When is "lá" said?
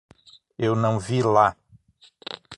1.21-1.55